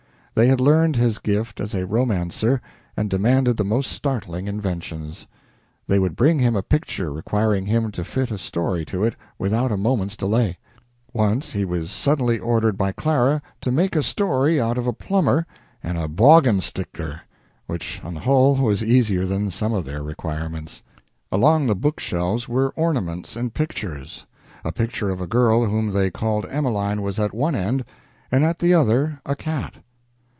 [0.33, 2.61] They had learned his gift as a romancer
[2.97, 5.27] and demanded the most startling inventions.
[5.87, 9.73] They would bring him a picture requiring him to fit a story to it without
[9.73, 10.57] a moment's delay.
[11.13, 15.45] Once he was suddenly ordered by Clara to make a story out of a plumber
[15.83, 17.19] and a "bawgunstictor,"
[17.67, 20.81] which, on the whole, was easier than some of their requirements.
[21.29, 24.25] Along the book shelves were ornaments and pictures.
[24.63, 27.83] A picture of a girl whom they called "Emeline" was at one end,
[28.31, 29.75] and at the other a cat.